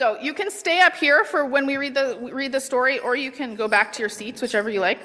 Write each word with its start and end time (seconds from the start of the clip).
So 0.00 0.18
you 0.18 0.32
can 0.32 0.50
stay 0.50 0.80
up 0.80 0.96
here 0.96 1.26
for 1.26 1.44
when 1.44 1.66
we 1.66 1.76
read 1.76 1.92
the 1.92 2.30
read 2.32 2.52
the 2.52 2.60
story, 2.60 2.98
or 3.00 3.16
you 3.16 3.30
can 3.30 3.54
go 3.54 3.68
back 3.68 3.92
to 3.92 4.00
your 4.00 4.08
seats, 4.08 4.40
whichever 4.40 4.70
you 4.70 4.80
like. 4.80 4.98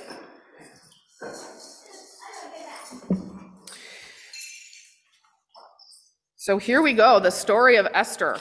So 6.37 6.57
here 6.57 6.81
we 6.81 6.93
go, 6.93 7.19
the 7.19 7.29
story 7.29 7.75
of 7.75 7.89
Esther, 7.93 8.37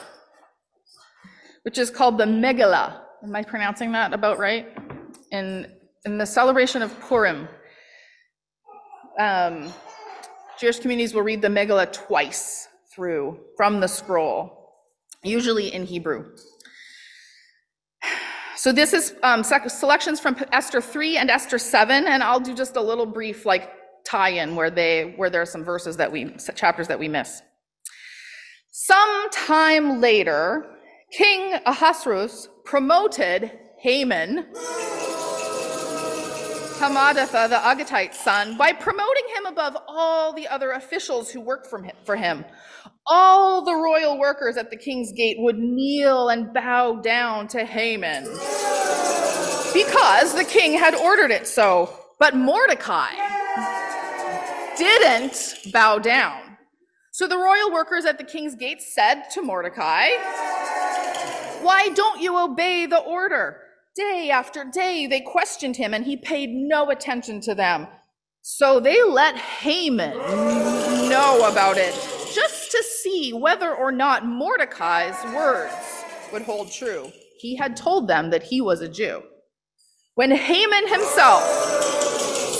which 1.63 1.77
is 1.77 1.89
called 1.89 2.17
the 2.17 2.23
Megillah. 2.23 3.01
Am 3.21 3.35
I 3.35 3.43
pronouncing 3.43 3.91
that 3.91 4.13
about 4.13 4.39
right? 4.39 4.65
In 5.31 5.67
in 6.05 6.17
the 6.17 6.25
celebration 6.25 6.81
of 6.81 6.97
Purim, 7.01 7.49
um, 9.19 9.73
Jewish 10.57 10.79
communities 10.79 11.13
will 11.13 11.23
read 11.23 11.41
the 11.41 11.49
Megillah 11.49 11.91
twice 11.91 12.69
through 12.95 13.41
from 13.57 13.81
the 13.81 13.87
scroll, 13.87 14.64
usually 15.25 15.73
in 15.73 15.85
Hebrew. 15.85 16.31
So 18.55 18.71
this 18.71 18.93
is 18.93 19.15
um, 19.21 19.43
selections 19.43 20.19
from 20.19 20.37
Esther 20.51 20.81
3 20.81 21.17
and 21.17 21.29
Esther 21.29 21.59
7, 21.59 22.07
and 22.07 22.23
I'll 22.23 22.39
do 22.39 22.55
just 22.55 22.75
a 22.77 22.81
little 22.81 23.05
brief 23.05 23.45
like 23.45 23.71
tie-in 24.05 24.55
where 24.55 24.69
they 24.69 25.13
where 25.17 25.29
there 25.29 25.41
are 25.41 25.45
some 25.45 25.63
verses 25.63 25.97
that 25.97 26.11
we 26.11 26.29
chapters 26.55 26.87
that 26.87 26.97
we 26.97 27.07
miss. 27.07 27.41
Some 28.71 29.29
time 29.31 29.99
later, 29.99 30.65
King 31.11 31.59
Ahasuerus 31.65 32.49
promoted 32.63 33.51
Haman 33.79 34.47
Hammedatha, 36.79 37.47
the 37.47 37.55
Agagite's 37.55 38.19
son, 38.19 38.57
by 38.57 38.73
promoting 38.73 39.23
him 39.35 39.45
above 39.45 39.77
all 39.87 40.33
the 40.33 40.45
other 40.47 40.71
officials 40.71 41.31
who 41.31 41.39
worked 41.39 41.67
for 41.67 42.15
him. 42.15 42.43
All 43.07 43.63
the 43.63 43.75
royal 43.75 44.17
workers 44.17 44.57
at 44.57 44.71
the 44.71 44.77
king's 44.77 45.11
gate 45.11 45.37
would 45.39 45.59
kneel 45.59 46.29
and 46.29 46.53
bow 46.53 47.01
down 47.01 47.47
to 47.49 47.63
Haman 47.63 48.23
because 49.73 50.33
the 50.33 50.45
king 50.47 50.73
had 50.73 50.95
ordered 50.95 51.31
it 51.31 51.45
so. 51.45 51.93
But 52.17 52.35
Mordecai 52.35 53.11
didn't 54.77 55.71
bow 55.71 55.99
down. 55.99 56.57
So 57.11 57.27
the 57.27 57.37
royal 57.37 57.71
workers 57.71 58.05
at 58.05 58.17
the 58.17 58.23
king's 58.23 58.55
gate 58.55 58.81
said 58.81 59.23
to 59.33 59.41
Mordecai, 59.41 60.07
Why 61.61 61.89
don't 61.93 62.21
you 62.21 62.37
obey 62.37 62.85
the 62.85 62.99
order? 62.99 63.61
Day 63.95 64.29
after 64.31 64.65
day, 64.65 65.07
they 65.07 65.21
questioned 65.21 65.77
him, 65.77 65.93
and 65.93 66.05
he 66.05 66.17
paid 66.17 66.49
no 66.49 66.89
attention 66.89 67.39
to 67.41 67.55
them. 67.55 67.87
So 68.41 68.79
they 68.79 69.01
let 69.03 69.37
Haman 69.37 70.17
know 71.09 71.49
about 71.49 71.77
it, 71.77 71.93
to 72.69 72.83
see 72.83 73.33
whether 73.33 73.73
or 73.73 73.91
not 73.91 74.25
Mordecai's 74.25 75.15
words 75.33 75.73
would 76.31 76.43
hold 76.43 76.71
true. 76.71 77.11
He 77.39 77.55
had 77.55 77.75
told 77.75 78.07
them 78.07 78.29
that 78.29 78.43
he 78.43 78.61
was 78.61 78.81
a 78.81 78.89
Jew. 78.89 79.23
When 80.15 80.31
Haman 80.31 80.87
himself 80.87 81.43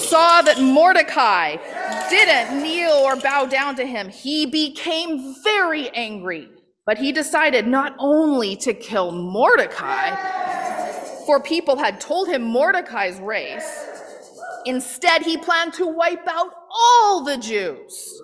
saw 0.09 0.41
that 0.41 0.61
Mordecai 0.61 1.55
didn't 2.09 2.61
kneel 2.61 2.91
or 2.91 3.15
bow 3.15 3.45
down 3.45 3.75
to 3.77 3.85
him, 3.85 4.09
he 4.09 4.45
became 4.45 5.35
very 5.43 5.89
angry. 5.89 6.49
But 6.85 6.99
he 6.99 7.11
decided 7.11 7.65
not 7.65 7.95
only 7.97 8.55
to 8.57 8.73
kill 8.73 9.11
Mordecai, 9.11 10.15
for 11.25 11.39
people 11.39 11.77
had 11.77 11.99
told 11.99 12.27
him 12.27 12.43
Mordecai's 12.43 13.19
race. 13.19 13.87
Instead, 14.65 15.23
he 15.23 15.37
planned 15.37 15.73
to 15.73 15.87
wipe 15.87 16.27
out 16.27 16.51
all 16.71 17.23
the 17.23 17.37
Jews, 17.37 18.21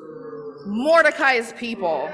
Mordecai's 0.66 1.54
people, 1.54 2.10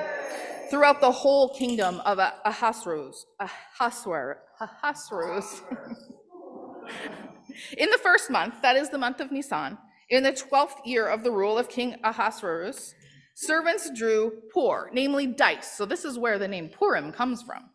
throughout 0.69 1.01
the 1.01 1.11
whole 1.11 1.49
kingdom 1.49 1.99
of 2.01 2.19
Ahasuerus. 2.19 3.25
Ahasuerus. 3.39 4.37
Ahasuerus. 4.59 5.61
in 7.77 7.89
the 7.89 7.97
first 7.97 8.29
month, 8.29 8.61
that 8.61 8.75
is 8.75 8.89
the 8.89 8.97
month 8.97 9.19
of 9.19 9.31
Nisan, 9.31 9.77
in 10.09 10.23
the 10.23 10.31
twelfth 10.31 10.85
year 10.85 11.07
of 11.07 11.23
the 11.23 11.31
rule 11.31 11.57
of 11.57 11.69
King 11.69 11.95
Ahasuerus, 12.03 12.95
servants 13.33 13.89
drew 13.95 14.31
pur, 14.53 14.89
namely 14.93 15.27
dice. 15.27 15.77
So 15.77 15.85
this 15.85 16.05
is 16.05 16.17
where 16.17 16.39
the 16.39 16.47
name 16.47 16.69
Purim 16.69 17.11
comes 17.11 17.41
from 17.41 17.69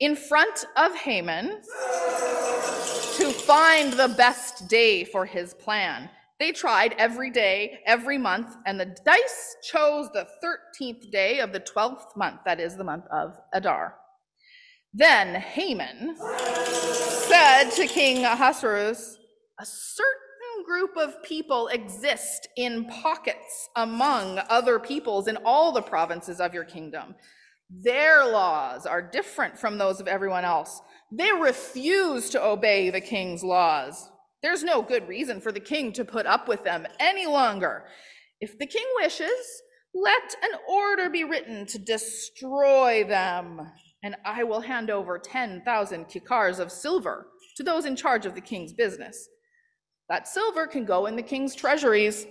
in 0.00 0.16
front 0.16 0.64
of 0.76 0.94
Haman 0.96 1.60
to 3.16 3.30
find 3.30 3.92
the 3.92 4.12
best 4.16 4.68
day 4.68 5.04
for 5.04 5.24
his 5.24 5.54
plan. 5.54 6.10
They 6.42 6.50
tried 6.50 6.96
every 6.98 7.30
day, 7.30 7.78
every 7.86 8.18
month, 8.18 8.56
and 8.66 8.80
the 8.80 8.96
dice 9.04 9.56
chose 9.62 10.08
the 10.12 10.26
13th 10.42 11.12
day 11.12 11.38
of 11.38 11.52
the 11.52 11.60
12th 11.60 12.16
month, 12.16 12.40
that 12.44 12.58
is 12.58 12.76
the 12.76 12.82
month 12.82 13.04
of 13.12 13.36
Adar. 13.52 13.94
Then 14.92 15.36
Haman 15.36 16.16
said 17.28 17.70
to 17.76 17.86
King 17.86 18.24
Ahasuerus, 18.24 19.18
A 19.60 19.64
certain 19.64 20.64
group 20.66 20.96
of 20.96 21.22
people 21.22 21.68
exist 21.68 22.48
in 22.56 22.86
pockets 22.86 23.68
among 23.76 24.40
other 24.48 24.80
peoples 24.80 25.28
in 25.28 25.36
all 25.44 25.70
the 25.70 25.80
provinces 25.80 26.40
of 26.40 26.52
your 26.52 26.64
kingdom. 26.64 27.14
Their 27.70 28.26
laws 28.26 28.84
are 28.84 29.00
different 29.00 29.56
from 29.56 29.78
those 29.78 30.00
of 30.00 30.08
everyone 30.08 30.44
else. 30.44 30.80
They 31.12 31.30
refuse 31.30 32.30
to 32.30 32.44
obey 32.44 32.90
the 32.90 33.00
king's 33.00 33.44
laws. 33.44 34.08
There's 34.42 34.64
no 34.64 34.82
good 34.82 35.08
reason 35.08 35.40
for 35.40 35.52
the 35.52 35.60
king 35.60 35.92
to 35.92 36.04
put 36.04 36.26
up 36.26 36.48
with 36.48 36.64
them 36.64 36.86
any 36.98 37.26
longer. 37.26 37.84
If 38.40 38.58
the 38.58 38.66
king 38.66 38.86
wishes, 38.96 39.62
let 39.94 40.34
an 40.42 40.58
order 40.68 41.08
be 41.08 41.24
written 41.24 41.66
to 41.66 41.78
destroy 41.78 43.04
them, 43.04 43.60
and 44.02 44.16
I 44.24 44.44
will 44.44 44.60
hand 44.60 44.90
over 44.90 45.18
10,000 45.18 46.06
kikars 46.06 46.58
of 46.58 46.72
silver 46.72 47.28
to 47.56 47.62
those 47.62 47.84
in 47.84 47.94
charge 47.94 48.26
of 48.26 48.34
the 48.34 48.40
king's 48.40 48.72
business. 48.72 49.28
That 50.08 50.26
silver 50.26 50.66
can 50.66 50.84
go 50.84 51.06
in 51.06 51.16
the 51.16 51.22
king's 51.22 51.54
treasuries 51.54 52.26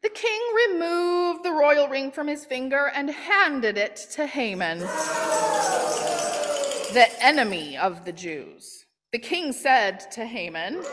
the 0.00 0.08
king 0.10 0.40
removed 0.54 1.44
the 1.44 1.50
royal 1.50 1.88
ring 1.88 2.12
from 2.12 2.28
his 2.28 2.44
finger 2.44 2.92
and 2.94 3.10
handed 3.10 3.76
it 3.76 3.96
to 4.12 4.26
Haman, 4.26 4.78
the 6.94 7.08
enemy 7.20 7.76
of 7.76 8.04
the 8.04 8.12
Jews. 8.12 8.77
The 9.12 9.18
king 9.18 9.52
said 9.52 10.10
to 10.12 10.24
Haman, 10.24 10.74
Both 10.74 10.86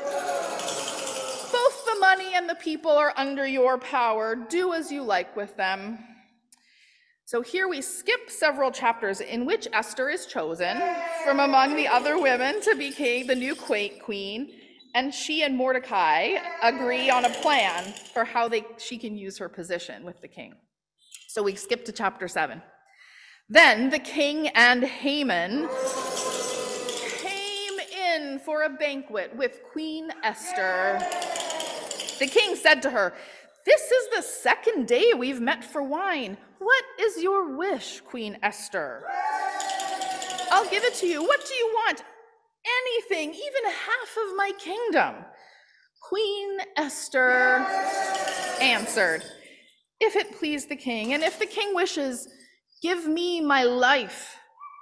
the 1.86 1.98
money 2.00 2.34
and 2.34 2.50
the 2.50 2.56
people 2.56 2.92
are 2.92 3.14
under 3.18 3.46
your 3.46 3.78
power. 3.78 4.36
Do 4.36 4.74
as 4.74 4.92
you 4.92 5.04
like 5.04 5.36
with 5.36 5.58
them. 5.58 6.00
So 7.26 7.42
here 7.42 7.68
we 7.68 7.82
skip 7.82 8.30
several 8.30 8.72
chapters 8.72 9.20
in 9.20 9.46
which 9.46 9.68
Esther 9.74 10.10
is 10.10 10.26
chosen 10.28 10.78
from 11.24 11.40
among 11.40 11.76
the 11.76 11.88
other 11.88 12.20
women 12.20 12.62
to 12.62 12.76
be 12.76 12.92
king, 12.92 13.28
the 13.28 13.36
new 13.36 13.56
queen 13.56 14.52
and 14.96 15.14
she 15.14 15.44
and 15.44 15.58
Mordecai 15.58 16.38
agree 16.64 17.10
on 17.10 17.26
a 17.26 17.30
plan 17.30 17.84
for 18.14 18.24
how 18.24 18.48
they, 18.48 18.66
she 18.78 18.98
can 18.98 19.18
use 19.18 19.38
her 19.38 19.50
position 19.50 20.06
with 20.06 20.22
the 20.22 20.30
king. 20.30 20.56
So 21.28 21.44
we 21.44 21.56
skip 21.56 21.84
to 21.86 21.92
chapter 21.92 22.30
7. 22.30 22.62
Then 23.50 23.90
the 23.90 24.00
king 24.00 24.48
and 24.48 24.86
Haman 24.86 25.68
in 28.26 28.40
for 28.40 28.64
a 28.64 28.70
banquet 28.70 29.36
with 29.36 29.62
Queen 29.72 30.10
Esther. 30.24 31.00
The 32.20 32.28
king 32.28 32.56
said 32.56 32.82
to 32.84 32.90
her, 32.90 33.14
This 33.66 33.82
is 33.82 34.10
the 34.16 34.22
second 34.22 34.88
day 34.88 35.14
we've 35.16 35.42
met 35.42 35.64
for 35.64 35.84
wine. 35.84 36.38
What 36.60 36.84
is 37.00 37.22
your 37.22 37.56
wish, 37.56 38.02
Queen 38.02 38.38
Esther? 38.44 39.04
I'll 40.52 40.70
give 40.70 40.84
it 40.84 40.96
to 40.96 41.08
you. 41.08 41.22
What 41.24 41.46
do 41.46 41.54
you 41.54 41.68
want? 41.74 42.04
anything, 42.86 43.30
even 43.30 43.72
half 43.72 44.18
of 44.28 44.36
my 44.36 44.52
kingdom. 44.58 45.16
Queen 46.02 46.58
Esther 46.78 47.66
answered, 48.62 49.24
If 50.00 50.16
it 50.16 50.38
please 50.38 50.66
the 50.66 50.76
king, 50.76 51.14
and 51.14 51.24
if 51.24 51.40
the 51.40 51.46
king 51.46 51.74
wishes, 51.74 52.28
give 52.82 53.08
me 53.08 53.42
my 53.42 53.64
life. 53.64 54.36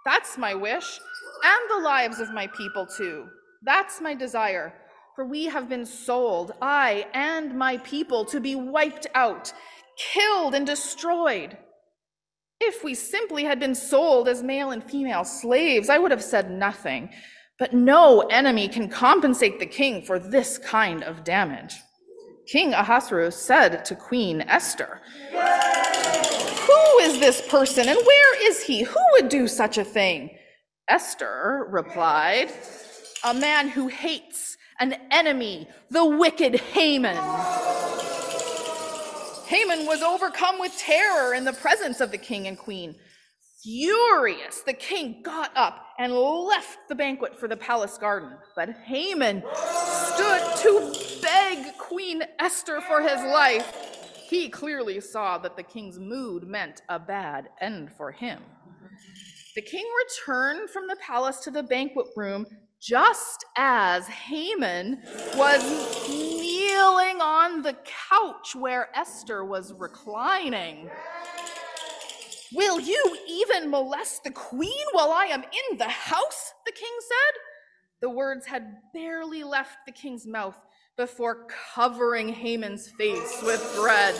That's 0.05 0.37
my 0.37 0.53
wish, 0.53 0.99
and 1.43 1.69
the 1.69 1.83
lives 1.83 2.19
of 2.19 2.33
my 2.33 2.47
people 2.47 2.87
too. 2.87 3.27
That's 3.61 4.01
my 4.01 4.13
desire. 4.13 4.73
For 5.15 5.25
we 5.25 5.45
have 5.45 5.69
been 5.69 5.85
sold, 5.85 6.53
I 6.61 7.05
and 7.13 7.55
my 7.55 7.77
people, 7.77 8.25
to 8.25 8.39
be 8.39 8.55
wiped 8.55 9.05
out, 9.13 9.53
killed, 9.97 10.55
and 10.55 10.65
destroyed. 10.65 11.57
If 12.59 12.83
we 12.83 12.95
simply 12.95 13.43
had 13.43 13.59
been 13.59 13.75
sold 13.75 14.27
as 14.27 14.41
male 14.41 14.71
and 14.71 14.83
female 14.83 15.23
slaves, 15.23 15.89
I 15.89 15.99
would 15.99 16.11
have 16.11 16.23
said 16.23 16.49
nothing. 16.49 17.09
But 17.59 17.73
no 17.73 18.21
enemy 18.21 18.67
can 18.67 18.89
compensate 18.89 19.59
the 19.59 19.65
king 19.65 20.01
for 20.01 20.17
this 20.17 20.57
kind 20.57 21.03
of 21.03 21.23
damage. 21.23 21.75
King 22.47 22.73
Ahasuerus 22.73 23.35
said 23.35 23.85
to 23.85 23.95
Queen 23.95 24.41
Esther, 24.41 24.99
Who 25.31 26.99
is 27.01 27.19
this 27.19 27.47
person 27.47 27.87
and 27.87 27.99
where 28.03 28.49
is 28.49 28.63
he? 28.63 28.83
Who 28.83 28.99
would 29.13 29.29
do 29.29 29.47
such 29.47 29.77
a 29.77 29.83
thing? 29.83 30.31
Esther 30.87 31.67
replied, 31.69 32.51
A 33.23 33.33
man 33.33 33.69
who 33.69 33.87
hates 33.87 34.57
an 34.79 34.95
enemy, 35.11 35.67
the 35.89 36.05
wicked 36.05 36.55
Haman. 36.55 37.15
Haman 39.47 39.85
was 39.85 40.01
overcome 40.01 40.59
with 40.59 40.77
terror 40.77 41.33
in 41.33 41.45
the 41.45 41.53
presence 41.53 42.01
of 42.01 42.11
the 42.11 42.17
king 42.17 42.47
and 42.47 42.57
queen. 42.57 42.95
Furious, 43.61 44.61
the 44.61 44.73
king 44.73 45.21
got 45.23 45.51
up 45.55 45.85
and 45.97 46.11
left 46.11 46.79
the 46.89 46.95
banquet 46.95 47.39
for 47.39 47.47
the 47.47 47.55
palace 47.55 47.97
garden. 47.97 48.31
But 48.55 48.69
Haman 48.83 49.41
stood 49.53 50.55
to 50.63 51.19
beg 51.21 51.77
Queen 51.77 52.23
Esther 52.39 52.81
for 52.81 53.01
his 53.01 53.21
life. 53.21 54.25
He 54.27 54.49
clearly 54.49 54.99
saw 54.99 55.37
that 55.37 55.55
the 55.55 55.63
king's 55.63 55.97
mood 55.97 56.43
meant 56.43 56.81
a 56.89 56.99
bad 56.99 57.49
end 57.61 57.91
for 57.95 58.11
him. 58.11 58.41
The 59.55 59.61
king 59.61 59.85
returned 60.05 60.71
from 60.71 60.87
the 60.87 60.95
palace 60.95 61.39
to 61.41 61.51
the 61.51 61.61
banquet 61.61 62.07
room 62.15 62.47
just 62.81 63.45
as 63.55 64.07
Haman 64.07 64.99
was 65.35 66.09
kneeling 66.09 67.21
on 67.21 67.61
the 67.61 67.77
couch 68.09 68.55
where 68.55 68.89
Esther 68.95 69.45
was 69.45 69.71
reclining. 69.73 70.89
Will 72.53 72.79
you 72.79 73.17
even 73.29 73.69
molest 73.69 74.23
the 74.23 74.31
queen 74.31 74.85
while 74.91 75.11
I 75.11 75.25
am 75.25 75.43
in 75.43 75.77
the 75.77 75.85
house? 75.85 76.53
The 76.65 76.71
king 76.71 76.91
said. 76.99 77.41
The 78.01 78.09
words 78.09 78.47
had 78.47 78.77
barely 78.93 79.43
left 79.43 79.77
the 79.85 79.91
king's 79.91 80.25
mouth 80.25 80.57
before 80.97 81.47
covering 81.73 82.29
Haman's 82.29 82.89
face 82.89 83.41
with 83.43 83.61
bread. 83.75 84.15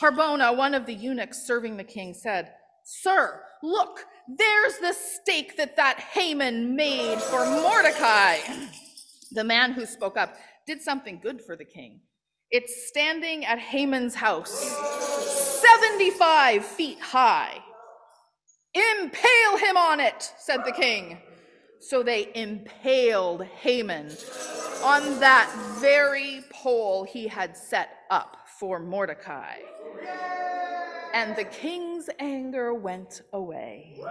Harbona, 0.00 0.56
one 0.56 0.74
of 0.74 0.86
the 0.86 0.94
eunuchs 0.94 1.46
serving 1.46 1.76
the 1.76 1.84
king, 1.84 2.14
said, 2.14 2.52
Sir, 2.84 3.40
look, 3.62 4.04
there's 4.28 4.78
the 4.78 4.92
stake 4.92 5.56
that 5.56 5.76
that 5.76 6.00
Haman 6.00 6.74
made 6.74 7.20
for 7.20 7.44
Mordecai. 7.44 8.38
The 9.32 9.44
man 9.44 9.72
who 9.72 9.84
spoke 9.86 10.16
up 10.16 10.36
did 10.66 10.80
something 10.80 11.20
good 11.22 11.42
for 11.42 11.56
the 11.56 11.64
king. 11.64 12.00
It's 12.50 12.88
standing 12.88 13.44
at 13.44 13.58
Haman's 13.58 14.14
house, 14.14 14.52
75 15.60 16.64
feet 16.64 17.00
high. 17.00 17.58
Impale 18.74 19.56
him 19.58 19.76
on 19.76 20.00
it, 20.00 20.32
said 20.38 20.64
the 20.64 20.72
king. 20.72 21.18
So 21.80 22.02
they 22.02 22.30
impaled 22.34 23.44
Haman 23.44 24.10
on 24.82 25.20
that 25.20 25.52
very 25.80 26.42
pole 26.50 27.04
he 27.04 27.28
had 27.28 27.56
set 27.56 27.90
up 28.10 28.36
for 28.58 28.78
Mordecai. 28.78 29.56
And 31.14 31.36
the 31.36 31.44
king's 31.44 32.10
anger 32.18 32.74
went 32.74 33.22
away. 33.32 34.02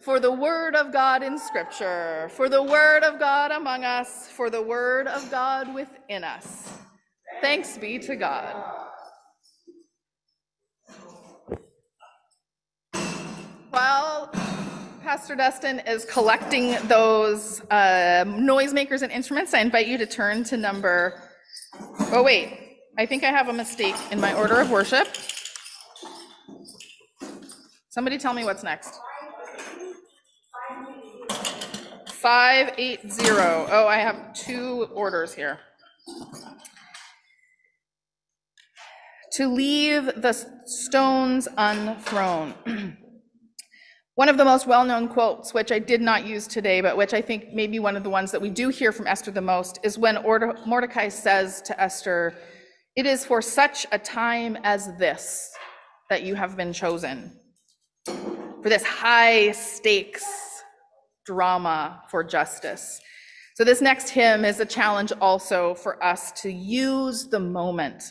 For 0.00 0.18
the 0.18 0.32
word 0.32 0.74
of 0.74 0.94
God 0.94 1.22
in 1.22 1.38
Scripture, 1.38 2.30
for 2.32 2.48
the 2.48 2.62
word 2.62 3.02
of 3.02 3.18
God 3.18 3.50
among 3.50 3.84
us, 3.84 4.30
for 4.30 4.48
the 4.48 4.62
word 4.62 5.06
of 5.06 5.30
God 5.30 5.74
within 5.74 6.24
us. 6.24 6.72
Thanks 7.42 7.76
be 7.76 7.98
to 7.98 8.16
God. 8.16 8.56
While 13.68 14.30
Pastor 15.02 15.36
Dustin 15.36 15.80
is 15.80 16.06
collecting 16.06 16.78
those 16.88 17.60
uh, 17.70 18.24
noisemakers 18.26 19.02
and 19.02 19.12
instruments, 19.12 19.52
I 19.52 19.60
invite 19.60 19.86
you 19.86 19.98
to 19.98 20.06
turn 20.06 20.44
to 20.44 20.56
number. 20.56 21.20
Oh, 22.10 22.22
wait, 22.22 22.78
I 22.96 23.04
think 23.04 23.22
I 23.22 23.30
have 23.30 23.48
a 23.48 23.52
mistake 23.52 23.96
in 24.10 24.18
my 24.18 24.32
order 24.32 24.60
of 24.60 24.70
worship. 24.70 25.06
Somebody 27.98 28.16
tell 28.16 28.32
me 28.32 28.44
what's 28.44 28.62
next. 28.62 29.00
580. 32.10 33.28
Oh, 33.28 33.88
I 33.88 33.96
have 33.96 34.32
two 34.34 34.86
orders 34.94 35.34
here. 35.34 35.58
to 39.32 39.48
leave 39.48 40.06
the 40.22 40.32
stones 40.64 41.48
unthrown. 41.56 42.54
one 44.14 44.28
of 44.28 44.36
the 44.36 44.44
most 44.44 44.68
well 44.68 44.84
known 44.84 45.08
quotes, 45.08 45.52
which 45.52 45.72
I 45.72 45.80
did 45.80 46.00
not 46.00 46.24
use 46.24 46.46
today, 46.46 46.80
but 46.80 46.96
which 46.96 47.12
I 47.12 47.20
think 47.20 47.52
may 47.52 47.66
be 47.66 47.80
one 47.80 47.96
of 47.96 48.04
the 48.04 48.10
ones 48.10 48.30
that 48.30 48.40
we 48.40 48.48
do 48.48 48.68
hear 48.68 48.92
from 48.92 49.08
Esther 49.08 49.32
the 49.32 49.40
most, 49.40 49.80
is 49.82 49.98
when 49.98 50.22
Mordecai 50.64 51.08
says 51.08 51.60
to 51.62 51.80
Esther, 51.80 52.32
It 52.94 53.06
is 53.06 53.26
for 53.26 53.42
such 53.42 53.86
a 53.90 53.98
time 53.98 54.56
as 54.62 54.96
this 54.98 55.50
that 56.10 56.22
you 56.22 56.36
have 56.36 56.56
been 56.56 56.72
chosen, 56.72 57.32
for 58.62 58.68
this 58.68 58.84
high 58.84 59.52
stakes 59.52 60.24
drama 61.24 62.02
for 62.10 62.24
justice. 62.24 63.00
So, 63.54 63.64
this 63.64 63.80
next 63.80 64.08
hymn 64.10 64.44
is 64.44 64.60
a 64.60 64.66
challenge 64.66 65.12
also 65.20 65.74
for 65.74 66.02
us 66.02 66.32
to 66.42 66.50
use 66.50 67.28
the 67.28 67.40
moment 67.40 68.02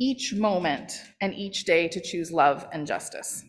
each 0.00 0.34
moment 0.34 0.92
and 1.20 1.32
each 1.34 1.64
day 1.64 1.88
to 1.88 2.00
choose 2.00 2.32
love 2.32 2.66
and 2.72 2.86
justice. 2.86 3.44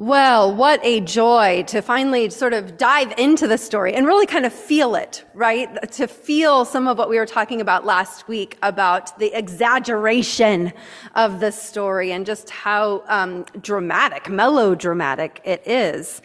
Well, 0.00 0.54
what 0.54 0.78
a 0.84 1.00
joy 1.00 1.64
to 1.66 1.82
finally 1.82 2.30
sort 2.30 2.52
of 2.52 2.76
dive 2.76 3.18
into 3.18 3.48
the 3.48 3.58
story 3.58 3.94
and 3.94 4.06
really 4.06 4.26
kind 4.26 4.46
of 4.46 4.52
feel 4.52 4.94
it, 4.94 5.24
right? 5.34 5.68
To 5.94 6.06
feel 6.06 6.64
some 6.64 6.86
of 6.86 6.96
what 6.98 7.08
we 7.08 7.18
were 7.18 7.26
talking 7.26 7.60
about 7.60 7.84
last 7.84 8.28
week 8.28 8.56
about 8.62 9.18
the 9.18 9.36
exaggeration 9.36 10.72
of 11.16 11.40
the 11.40 11.50
story 11.50 12.12
and 12.12 12.24
just 12.24 12.48
how 12.48 13.02
um, 13.08 13.44
dramatic, 13.60 14.28
melodramatic 14.28 15.40
it 15.44 15.66
is. 15.66 16.22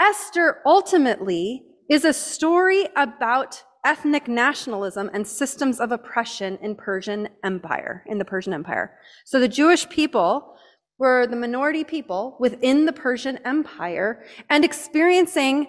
Esther 0.00 0.62
ultimately 0.64 1.66
is 1.90 2.06
a 2.06 2.14
story 2.14 2.88
about 2.96 3.62
ethnic 3.86 4.26
nationalism 4.28 5.08
and 5.14 5.26
systems 5.26 5.80
of 5.80 5.92
oppression 5.92 6.58
in 6.60 6.74
Persian 6.74 7.28
Empire, 7.44 8.02
in 8.06 8.18
the 8.18 8.24
Persian 8.24 8.52
Empire. 8.52 8.98
So 9.24 9.38
the 9.38 9.48
Jewish 9.48 9.88
people 9.88 10.56
were 10.98 11.26
the 11.26 11.36
minority 11.36 11.84
people 11.84 12.36
within 12.40 12.84
the 12.84 12.92
Persian 12.92 13.38
Empire 13.44 14.24
and 14.50 14.64
experiencing 14.64 15.68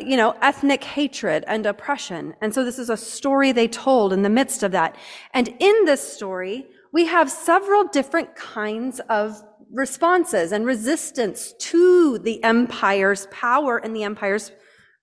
you 0.00 0.16
know, 0.16 0.34
ethnic 0.42 0.82
hatred 0.82 1.44
and 1.46 1.66
oppression. 1.66 2.34
And 2.40 2.52
so 2.52 2.64
this 2.64 2.78
is 2.78 2.90
a 2.90 2.96
story 2.96 3.52
they 3.52 3.68
told 3.68 4.12
in 4.12 4.22
the 4.22 4.30
midst 4.30 4.62
of 4.62 4.72
that. 4.72 4.96
And 5.34 5.54
in 5.60 5.84
this 5.84 6.00
story, 6.16 6.66
we 6.92 7.06
have 7.06 7.30
several 7.30 7.84
different 7.84 8.34
kinds 8.34 9.00
of 9.08 9.40
responses 9.72 10.52
and 10.52 10.66
resistance 10.66 11.54
to 11.58 12.18
the 12.18 12.42
empire's 12.42 13.26
power 13.30 13.78
and 13.78 13.94
the 13.94 14.02
empire's 14.02 14.52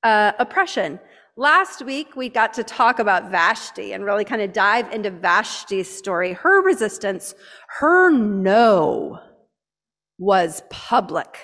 uh, 0.04 0.34
oppression. 0.40 1.00
Last 1.40 1.86
week, 1.86 2.18
we 2.18 2.28
got 2.28 2.54
to 2.56 2.66
talk 2.66 3.00
about 3.00 3.32
Vashti 3.32 3.94
and 3.94 4.04
really 4.04 4.26
kind 4.26 4.42
of 4.42 4.52
dive 4.52 4.92
into 4.92 5.10
Vashti's 5.10 5.88
story. 5.88 6.34
Her 6.34 6.62
resistance, 6.62 7.34
her 7.80 8.12
no 8.12 9.22
was 10.18 10.64
public. 10.70 11.38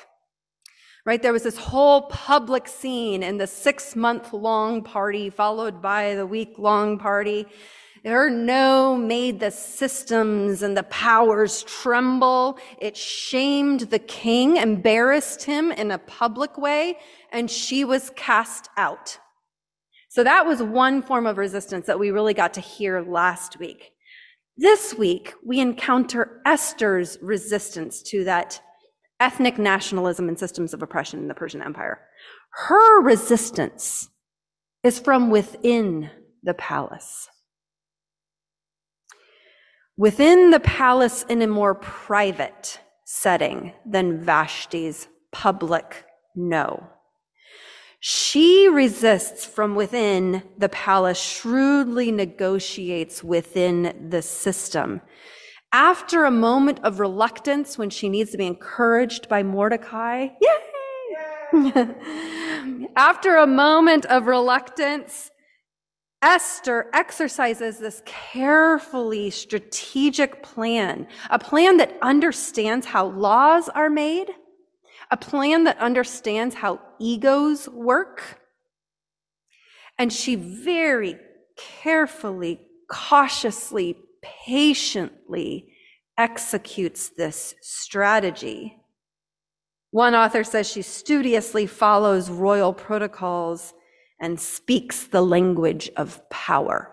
Right? 1.06 1.22
There 1.22 1.32
was 1.32 1.44
this 1.44 1.56
whole 1.56 2.10
public 2.10 2.68
scene 2.68 3.24
in 3.24 3.38
the 3.38 3.48
six 3.48 3.96
month 3.96 4.34
long 4.34 4.84
party, 4.84 5.30
followed 5.30 5.82
by 5.82 6.16
the 6.16 6.26
week 6.26 6.56
long 6.58 7.00
party. 7.00 7.46
Her 8.04 8.30
no 8.30 8.98
made 8.98 9.40
the 9.40 9.50
systems 9.50 10.62
and 10.62 10.76
the 10.76 10.84
powers 10.84 11.64
tremble. 11.64 12.60
It 12.82 12.98
shamed 12.98 13.80
the 13.92 14.00
king, 14.00 14.58
embarrassed 14.58 15.44
him 15.44 15.72
in 15.72 15.90
a 15.90 16.00
public 16.00 16.58
way, 16.58 16.98
and 17.32 17.50
she 17.50 17.86
was 17.86 18.12
cast 18.18 18.68
out. 18.76 19.20
So 20.16 20.24
that 20.24 20.46
was 20.46 20.64
one 20.64 21.02
form 21.02 21.28
of 21.28 21.38
resistance 21.38 21.88
that 21.88 22.00
we 22.00 22.10
really 22.10 22.34
got 22.34 22.54
to 22.54 22.62
hear 22.62 23.02
last 23.02 23.60
week. 23.60 23.92
This 24.56 24.94
week, 24.94 25.34
we 25.46 25.60
encounter 25.60 26.42
Esther's 26.46 27.18
resistance 27.22 28.02
to 28.04 28.24
that 28.24 28.62
ethnic 29.20 29.58
nationalism 29.58 30.30
and 30.30 30.40
systems 30.40 30.74
of 30.74 30.82
oppression 30.82 31.20
in 31.20 31.28
the 31.28 31.34
Persian 31.34 31.62
Empire. 31.62 32.00
Her 32.52 33.02
resistance 33.02 34.08
is 34.84 35.00
from 35.00 35.32
within 35.32 36.10
the 36.44 36.54
palace. 36.54 37.28
Within 39.98 40.50
the 40.50 40.62
palace 40.62 41.26
in 41.28 41.42
a 41.42 41.48
more 41.48 41.76
private 41.76 42.80
setting 43.04 43.74
than 43.86 44.24
Vashti's 44.24 45.10
public 45.34 46.06
no. 46.38 46.95
She 48.00 48.68
resists 48.68 49.46
from 49.46 49.76
within 49.76 50.44
the 50.58 50.70
palace, 50.70 51.20
shrewdly 51.20 52.12
negotiates 52.12 53.24
within 53.24 54.10
the 54.10 54.22
system. 54.22 55.02
After 55.72 56.26
a 56.26 56.32
moment 56.32 56.80
of 56.84 57.00
reluctance, 57.00 57.78
when 57.78 57.90
she 57.90 58.10
needs 58.10 58.32
to 58.32 58.38
be 58.38 58.48
encouraged 58.48 59.28
by 59.28 59.44
Mordecai, 59.44 60.30
yay! 60.42 60.50
After 62.96 63.38
a 63.38 63.48
moment 63.48 64.06
of 64.06 64.28
reluctance, 64.28 65.32
Esther 66.22 66.90
exercises 66.94 67.78
this 67.78 68.02
carefully 68.06 69.30
strategic 69.30 70.42
plan, 70.42 71.08
a 71.30 71.38
plan 71.38 71.78
that 71.78 71.98
understands 72.02 72.88
how 72.88 73.08
laws 73.08 73.70
are 73.70 73.90
made 73.90 74.32
a 75.12 75.18
plan 75.18 75.64
that 75.66 75.78
understands 75.80 76.56
how 76.56 76.80
egos 77.00 77.70
work. 77.70 78.42
And 79.98 80.12
she 80.12 80.36
very 80.36 81.18
carefully, 81.58 82.60
cautiously, 82.90 83.98
patiently 84.22 85.70
executes 86.18 87.10
this 87.10 87.56
strategy. 87.62 88.78
One 89.92 90.16
author 90.16 90.44
says 90.44 90.70
she 90.70 90.82
studiously 90.82 91.66
follows 91.66 92.30
royal 92.30 92.74
protocols 92.74 93.74
and 94.20 94.40
speaks 94.40 95.08
the 95.08 95.22
language 95.22 95.90
of 95.96 96.28
power. 96.30 96.92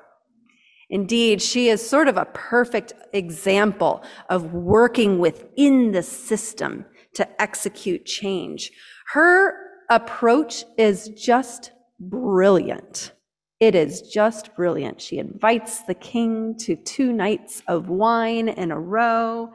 Indeed, 0.91 1.41
she 1.41 1.69
is 1.69 1.89
sort 1.89 2.07
of 2.07 2.19
a 2.19 2.27
perfect 2.27 2.93
example 3.13 4.05
of 4.29 4.53
working 4.53 5.19
within 5.19 5.93
the 5.93 6.03
system 6.03 6.85
to 7.15 7.43
execute 7.43 8.05
change. 8.05 8.73
Her 9.09 9.55
approach 9.91 10.65
is 10.79 11.09
just 11.09 11.73
brilliant. 12.01 13.13
It 13.61 13.75
is 13.75 14.03
just 14.03 14.57
brilliant. 14.57 15.01
She 15.01 15.19
invites 15.19 15.83
the 15.83 15.95
king 15.95 16.57
to 16.59 16.75
two 16.75 17.13
nights 17.13 17.63
of 17.69 17.89
wine 17.89 18.49
in 18.49 18.73
a 18.73 18.81
row. 18.81 19.53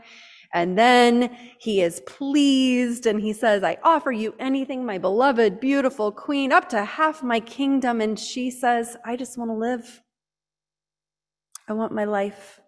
And 0.53 0.77
then 0.77 1.35
he 1.59 1.81
is 1.81 2.01
pleased 2.07 3.05
and 3.05 3.19
he 3.19 3.33
says, 3.33 3.63
I 3.63 3.77
offer 3.83 4.11
you 4.11 4.33
anything, 4.39 4.85
my 4.85 4.97
beloved, 4.97 5.59
beautiful 5.59 6.11
queen, 6.11 6.53
up 6.53 6.69
to 6.69 6.85
half 6.85 7.21
my 7.21 7.41
kingdom. 7.41 7.99
And 7.99 8.17
she 8.17 8.49
says, 8.49 8.95
I 9.03 9.17
just 9.17 9.37
want 9.37 9.51
to 9.51 9.55
live. 9.55 10.01
I 11.67 11.73
want 11.73 11.91
my 11.91 12.05
life. 12.05 12.61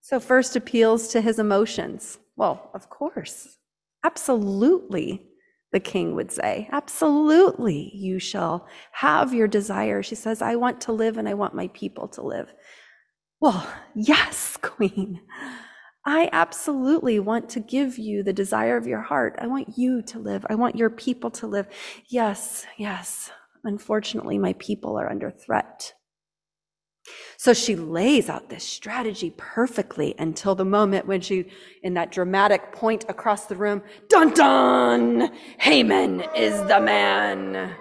So, 0.00 0.18
first 0.18 0.56
appeals 0.56 1.08
to 1.08 1.20
his 1.20 1.38
emotions. 1.38 2.18
Well, 2.36 2.70
of 2.74 2.88
course. 2.88 3.58
Absolutely, 4.04 5.22
the 5.72 5.80
king 5.80 6.14
would 6.14 6.32
say. 6.32 6.68
Absolutely, 6.72 7.90
you 7.94 8.18
shall 8.18 8.66
have 8.92 9.32
your 9.32 9.48
desire. 9.48 10.02
She 10.02 10.14
says, 10.14 10.42
I 10.42 10.56
want 10.56 10.80
to 10.82 10.92
live 10.92 11.18
and 11.18 11.28
I 11.28 11.34
want 11.34 11.54
my 11.54 11.68
people 11.68 12.08
to 12.08 12.22
live. 12.22 12.52
Well, 13.40 13.66
yes, 13.94 14.56
queen. 14.60 15.20
I 16.04 16.28
absolutely 16.32 17.20
want 17.20 17.48
to 17.50 17.60
give 17.60 17.96
you 17.96 18.24
the 18.24 18.32
desire 18.32 18.76
of 18.76 18.88
your 18.88 19.02
heart. 19.02 19.36
I 19.40 19.46
want 19.46 19.78
you 19.78 20.02
to 20.02 20.18
live. 20.18 20.44
I 20.50 20.56
want 20.56 20.74
your 20.74 20.90
people 20.90 21.30
to 21.32 21.46
live. 21.46 21.68
Yes, 22.08 22.66
yes. 22.76 23.30
Unfortunately, 23.62 24.36
my 24.36 24.54
people 24.54 24.98
are 24.98 25.08
under 25.08 25.30
threat. 25.30 25.94
So 27.36 27.52
she 27.52 27.74
lays 27.74 28.28
out 28.28 28.48
this 28.48 28.64
strategy 28.64 29.34
perfectly 29.36 30.14
until 30.18 30.54
the 30.54 30.64
moment 30.64 31.06
when 31.06 31.20
she, 31.20 31.46
in 31.82 31.94
that 31.94 32.12
dramatic 32.12 32.72
point 32.72 33.04
across 33.08 33.46
the 33.46 33.56
room, 33.56 33.82
dun 34.08 34.32
dun, 34.32 35.32
Haman 35.58 36.20
is 36.36 36.56
the 36.68 36.80
man. 36.80 37.74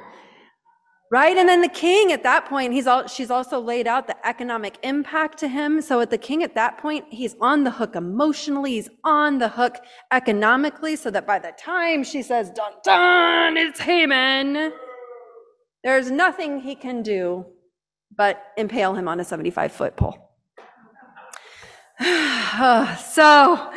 Right? 1.12 1.36
And 1.36 1.48
then 1.48 1.62
the 1.62 1.68
king 1.68 2.14
at 2.14 2.24
that 2.24 2.46
point, 2.46 2.72
he's 2.72 2.88
all, 2.88 3.06
she's 3.06 3.30
also 3.30 3.60
laid 3.60 3.86
out 3.86 4.08
the 4.08 4.16
economic 4.26 4.78
impact 4.82 5.38
to 5.40 5.48
him. 5.50 5.82
So 5.82 6.00
at 6.00 6.10
the 6.10 6.18
king 6.18 6.42
at 6.42 6.56
that 6.56 6.78
point, 6.78 7.06
he's 7.10 7.36
on 7.42 7.66
the 7.66 7.72
hook 7.72 7.96
emotionally, 7.96 8.72
he's 8.72 8.90
on 9.04 9.38
the 9.38 9.50
hook 9.50 9.78
economically, 10.12 10.96
so 10.96 11.12
that 11.12 11.28
by 11.28 11.38
the 11.38 11.52
time 11.60 12.04
she 12.06 12.24
says, 12.24 12.50
dun 12.52 12.72
dun, 12.84 13.58
it's 13.58 13.82
Haman, 13.82 14.72
there's 15.84 16.10
nothing 16.10 16.62
he 16.62 16.76
can 16.76 17.04
do 17.04 17.46
but 18.16 18.44
impale 18.58 18.94
him 18.94 19.08
on 19.08 19.20
a 19.20 19.24
75 19.24 19.72
foot 19.72 19.96
pole. 19.96 20.32
so 23.00 23.72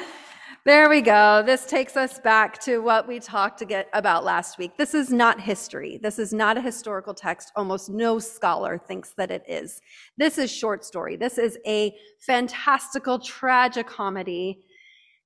there 0.66 0.88
we 0.88 1.02
go. 1.02 1.42
This 1.44 1.66
takes 1.66 1.94
us 1.94 2.18
back 2.18 2.58
to 2.60 2.78
what 2.78 3.06
we 3.06 3.20
talked 3.20 3.62
about 3.92 4.24
last 4.24 4.56
week. 4.56 4.78
This 4.78 4.94
is 4.94 5.12
not 5.12 5.38
history. 5.38 6.00
This 6.02 6.18
is 6.18 6.32
not 6.32 6.56
a 6.56 6.62
historical 6.62 7.12
text. 7.12 7.52
Almost 7.54 7.90
no 7.90 8.18
scholar 8.18 8.78
thinks 8.78 9.12
that 9.18 9.30
it 9.30 9.42
is. 9.46 9.82
This 10.16 10.38
is 10.38 10.50
short 10.50 10.82
story. 10.82 11.16
This 11.16 11.36
is 11.36 11.58
a 11.66 11.94
fantastical 12.26 13.18
tragicomedy. 13.18 14.60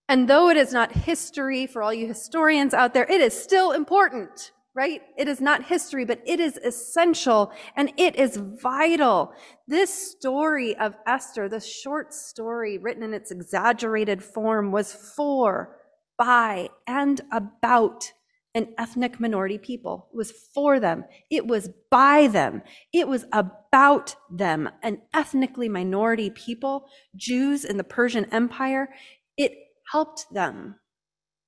And 0.08 0.28
though 0.28 0.48
it 0.50 0.56
is 0.56 0.72
not 0.72 0.90
history 0.90 1.68
for 1.68 1.84
all 1.84 1.94
you 1.94 2.08
historians 2.08 2.74
out 2.74 2.92
there, 2.92 3.04
it 3.04 3.20
is 3.20 3.32
still 3.32 3.70
important 3.70 4.50
right? 4.78 5.02
It 5.16 5.26
is 5.26 5.40
not 5.40 5.64
history, 5.64 6.04
but 6.04 6.22
it 6.24 6.38
is 6.38 6.56
essential 6.56 7.50
and 7.74 7.92
it 7.96 8.14
is 8.14 8.36
vital. 8.36 9.32
This 9.66 9.92
story 9.92 10.76
of 10.76 10.94
Esther, 11.04 11.48
the 11.48 11.58
short 11.58 12.14
story 12.14 12.78
written 12.78 13.02
in 13.02 13.12
its 13.12 13.32
exaggerated 13.32 14.22
form, 14.22 14.70
was 14.70 14.92
for, 14.94 15.76
by, 16.16 16.68
and 16.86 17.20
about 17.32 18.12
an 18.54 18.68
ethnic 18.78 19.18
minority 19.18 19.58
people. 19.58 20.06
It 20.12 20.16
was 20.16 20.30
for 20.54 20.78
them. 20.78 21.06
It 21.28 21.44
was 21.44 21.70
by 21.90 22.28
them. 22.28 22.62
It 22.92 23.08
was 23.08 23.24
about 23.32 24.14
them. 24.30 24.68
An 24.84 25.02
ethnically 25.12 25.68
minority 25.68 26.30
people, 26.30 26.86
Jews 27.16 27.64
in 27.64 27.78
the 27.78 27.84
Persian 27.84 28.26
Empire, 28.26 28.90
it 29.36 29.54
helped 29.90 30.32
them 30.32 30.76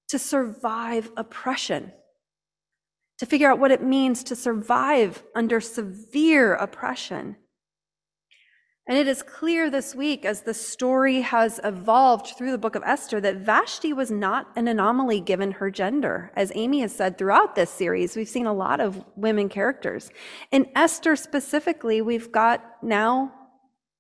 to 0.09 0.19
survive 0.19 1.13
oppression, 1.17 1.93
to 3.21 3.27
figure 3.27 3.51
out 3.51 3.59
what 3.59 3.71
it 3.71 3.83
means 3.83 4.25
to 4.25 4.35
survive 4.35 5.23
under 5.35 5.61
severe 5.61 6.55
oppression. 6.55 7.37
And 8.89 8.97
it 8.97 9.07
is 9.07 9.23
clear 9.23 9.69
this 9.69 9.95
week, 9.95 10.25
as 10.25 10.41
the 10.41 10.55
story 10.55 11.21
has 11.21 11.61
evolved 11.63 12.29
through 12.29 12.51
the 12.51 12.57
book 12.57 12.75
of 12.75 12.83
Esther, 12.83 13.21
that 13.21 13.37
Vashti 13.37 13.93
was 13.93 14.11
not 14.11 14.49
an 14.57 14.69
anomaly 14.69 15.21
given 15.21 15.53
her 15.53 15.71
gender. 15.71 16.33
As 16.35 16.51
Amy 16.55 16.81
has 16.81 16.97
said 16.97 17.19
throughout 17.19 17.55
this 17.55 17.69
series, 17.69 18.17
we've 18.17 18.27
seen 18.27 18.47
a 18.47 18.55
lot 18.55 18.81
of 18.81 19.05
women 19.17 19.51
characters. 19.51 20.11
In 20.51 20.69
Esther 20.75 21.15
specifically, 21.15 22.01
we've 22.01 22.33
got 22.33 22.65
now 22.83 23.33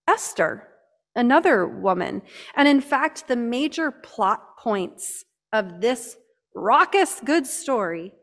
Esther, 0.09 0.67
another 1.15 1.67
woman. 1.67 2.23
And 2.57 2.67
in 2.67 2.81
fact, 2.81 3.29
the 3.29 3.37
major 3.37 3.91
plot 3.91 4.57
points 4.59 5.27
of 5.53 5.83
this 5.83 6.17
raucous 6.55 7.21
good 7.23 7.47
story 7.47 8.15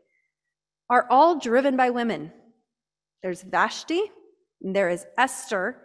are 0.90 1.06
all 1.10 1.38
driven 1.38 1.76
by 1.76 1.90
women. 1.90 2.32
There's 3.22 3.42
Vashti, 3.42 4.02
there 4.60 4.88
is 4.88 5.06
Esther, 5.16 5.82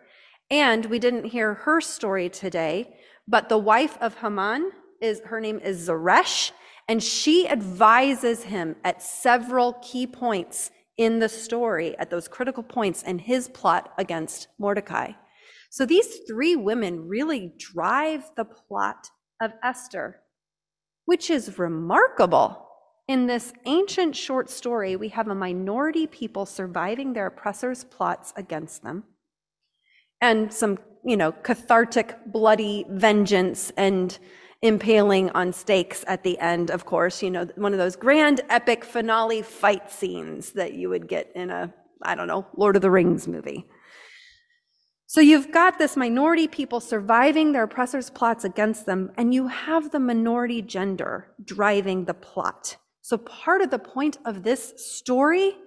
and 0.50 0.86
we 0.86 1.00
didn't 1.00 1.26
hear 1.26 1.54
her 1.54 1.82
story 1.82 2.30
today, 2.30 2.96
but 3.28 3.50
the 3.50 3.58
wife 3.58 3.98
of 4.02 4.16
Haman 4.16 4.72
is 5.02 5.22
her 5.26 5.40
name 5.40 5.60
is 5.60 5.88
Zeresh, 5.88 6.52
and 6.88 7.02
she 7.02 7.48
advises 7.48 8.44
him 8.44 8.76
at 8.84 9.02
several 9.02 9.74
key 9.82 10.06
points 10.06 10.72
in 10.98 11.20
the 11.20 11.30
story, 11.30 11.98
at 11.98 12.10
those 12.10 12.28
critical 12.28 12.64
points 12.64 13.04
in 13.04 13.20
his 13.20 13.48
plot 13.48 13.94
against 13.98 14.48
Mordecai. 14.60 15.14
So 15.70 15.86
these 15.86 16.20
three 16.28 16.56
women 16.56 17.08
really 17.08 17.54
drive 17.58 18.30
the 18.36 18.46
plot 18.46 19.10
of 19.42 19.54
Esther, 19.64 20.22
which 21.06 21.30
is 21.30 21.58
remarkable. 21.58 22.63
In 23.08 23.28
this 23.28 23.52
ancient 23.66 24.16
short 24.16 24.50
story, 24.50 24.96
we 24.96 25.10
have 25.10 25.28
a 25.28 25.36
minority 25.36 26.08
people 26.08 26.46
surviving 26.46 27.14
their 27.14 27.28
oppressors' 27.28 27.84
plots 27.84 28.32
against 28.38 28.84
them 28.84 29.04
and 30.22 30.54
some, 30.54 30.80
you 31.04 31.18
know, 31.18 31.34
cathartic, 31.34 32.16
bloody 32.28 32.86
vengeance 32.90 33.74
and 33.76 34.18
impaling 34.62 35.30
on 35.32 35.52
stakes 35.52 36.06
at 36.08 36.24
the 36.24 36.40
end, 36.40 36.72
of 36.72 36.86
course, 36.86 37.22
you 37.22 37.30
know, 37.30 37.46
one 37.58 37.74
of 37.74 37.80
those 37.80 37.98
grand 37.98 38.40
epic 38.50 38.86
finale 38.86 39.42
fight 39.42 39.92
scenes 39.92 40.52
that 40.54 40.74
you 40.74 40.88
would 40.88 41.10
get 41.10 41.30
in 41.36 41.50
a, 41.50 41.74
I 42.02 42.16
don't 42.16 42.28
know, 42.28 42.48
Lord 42.56 42.78
of 42.78 42.82
the 42.82 42.90
Rings 42.90 43.28
movie. 43.28 43.66
So 45.06 45.20
you've 45.20 45.52
got 45.52 45.78
this 45.78 45.98
minority 45.98 46.48
people 46.48 46.80
surviving 46.80 47.52
their 47.52 47.64
oppressors' 47.64 48.10
plots 48.10 48.46
against 48.46 48.86
them, 48.86 49.12
and 49.18 49.34
you 49.34 49.48
have 49.50 49.92
the 49.92 50.00
minority 50.00 50.62
gender 50.62 51.36
driving 51.44 52.06
the 52.06 52.14
plot. 52.14 52.78
So 53.04 53.18
part 53.18 53.62
of 53.62 53.70
the 53.70 53.80
point 53.80 54.18
of 54.24 54.44
this 54.44 54.74
story 54.78 55.58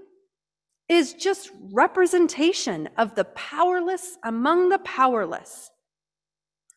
is 0.89 1.13
just 1.13 1.51
representation 1.71 2.89
of 2.97 3.15
the 3.15 3.25
powerless 3.25 4.17
among 4.25 4.71
the 4.71 4.79
powerless. 4.79 5.71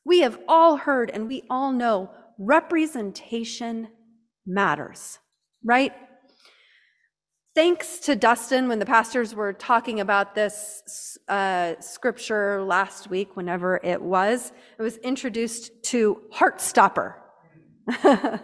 We 0.03 0.19
have 0.19 0.37
all 0.49 0.75
heard 0.75 1.11
and 1.11 1.29
we 1.29 1.43
all 1.49 1.71
know 1.71 2.09
representation 2.37 3.87
matters, 4.45 5.19
right? 5.63 5.93
Thanks 7.55 7.99
to 7.99 8.17
Dustin 8.17 8.67
when 8.67 8.79
the 8.79 8.85
pastors 8.85 9.33
were 9.33 9.53
talking 9.53 10.01
about 10.01 10.35
this 10.35 11.17
uh, 11.29 11.75
scripture 11.79 12.61
last 12.63 13.09
week, 13.09 13.37
whenever 13.37 13.79
it 13.81 14.01
was, 14.01 14.51
it 14.77 14.81
was 14.81 14.97
introduced 14.97 15.71
to 15.83 16.21
Heartstopper. 16.33 17.13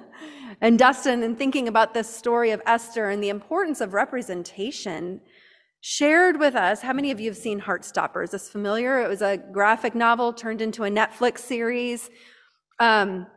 and 0.62 0.80
Dustin, 0.80 1.24
in 1.24 1.36
thinking 1.36 1.68
about 1.68 1.94
this 1.94 2.14
story 2.14 2.52
of 2.52 2.62
Esther 2.66 3.10
and 3.10 3.22
the 3.22 3.30
importance 3.30 3.82
of 3.82 3.94
representation, 3.94 5.22
shared 5.82 6.40
with 6.40 6.56
us 6.56 6.82
how 6.82 6.94
many 6.94 7.12
of 7.12 7.20
you 7.20 7.30
have 7.30 7.38
seen 7.38 7.62
Heartstopper? 7.62 8.24
Is 8.24 8.50
familiar? 8.50 9.02
It 9.02 9.08
was 9.08 9.22
a 9.22 9.38
graphic 9.38 9.94
novel 9.94 10.34
turned 10.34 10.62
into 10.62 10.84
a 10.84 10.90
Netflix 10.90 11.40
series. 11.40 12.10
Um, 12.80 13.28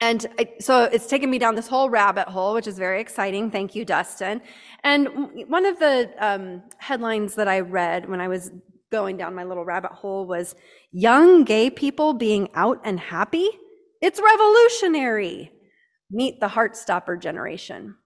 and 0.00 0.26
I, 0.38 0.50
so 0.60 0.84
it's 0.84 1.06
taken 1.06 1.30
me 1.30 1.38
down 1.38 1.54
this 1.54 1.68
whole 1.68 1.90
rabbit 1.90 2.28
hole, 2.28 2.54
which 2.54 2.66
is 2.66 2.78
very 2.78 3.00
exciting. 3.00 3.50
Thank 3.50 3.74
you, 3.74 3.84
Dustin. 3.84 4.40
And 4.82 5.48
one 5.48 5.66
of 5.66 5.78
the 5.78 6.10
um, 6.18 6.62
headlines 6.78 7.34
that 7.34 7.48
I 7.48 7.60
read 7.60 8.08
when 8.08 8.20
I 8.20 8.28
was 8.28 8.50
going 8.90 9.16
down 9.16 9.34
my 9.34 9.44
little 9.44 9.64
rabbit 9.64 9.92
hole 9.92 10.26
was 10.26 10.54
young 10.90 11.44
gay 11.44 11.70
people 11.70 12.12
being 12.12 12.48
out 12.54 12.80
and 12.84 12.98
happy. 12.98 13.48
It's 14.00 14.20
revolutionary. 14.20 15.52
Meet 16.10 16.40
the 16.40 16.48
Heartstopper 16.48 17.20
generation. 17.20 17.96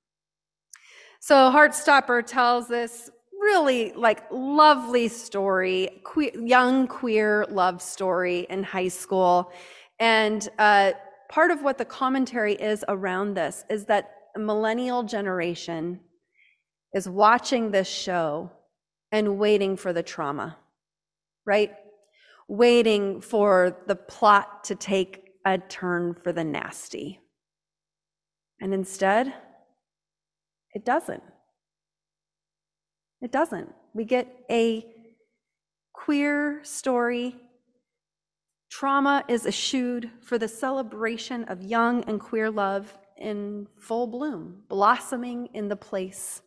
So 1.21 1.51
Heartstopper 1.51 2.27
tells 2.27 2.69
this 2.69 3.11
really 3.41 3.93
like 3.93 4.25
lovely 4.31 5.09
story, 5.09 6.01
queer, 6.05 6.31
young 6.35 6.87
queer 6.87 7.47
love 7.51 7.81
story 7.81 8.47
in 8.51 8.63
high 8.63 8.89
school. 8.89 9.53
And 9.99 10.49
uh, 10.59 10.93
part 11.31 11.51
of 11.51 11.63
what 11.63 11.79
the 11.79 11.85
commentary 11.85 12.55
is 12.55 12.85
around 12.89 13.35
this 13.35 13.65
is 13.71 13.85
that 13.87 14.11
millennial 14.37 15.03
generation 15.03 16.01
is 16.93 17.09
watching 17.09 17.71
this 17.71 17.89
show 17.89 18.51
and 19.13 19.39
waiting 19.39 19.77
for 19.77 19.93
the 19.93 20.03
trauma, 20.03 20.57
right? 21.47 21.73
Waiting 22.49 23.21
for 23.21 23.77
the 23.87 23.97
plot 23.97 24.65
to 24.65 24.75
take 24.75 25.31
a 25.45 25.59
turn 25.59 26.15
for 26.15 26.33
the 26.33 26.45
nasty. 26.45 27.21
And 28.61 28.73
instead, 28.73 29.33
it 30.75 30.85
doesn't. 30.85 31.23
It 33.21 33.33
doesn't. 33.33 33.73
We 33.95 34.05
get 34.05 34.29
a 34.51 34.85
queer 35.93 36.61
story. 36.63 37.37
Trauma 38.71 39.25
is 39.29 39.47
eschewed 39.47 40.11
for 40.21 40.37
the 40.37 40.49
celebration 40.49 41.45
of 41.45 41.63
young 41.63 42.05
and 42.05 42.21
queer 42.21 42.51
love 42.51 42.93
in 43.17 43.69
full 43.79 44.07
bloom, 44.07 44.63
blossoming 44.69 45.49
in 45.55 45.69
the 45.69 45.77
place 45.77 46.43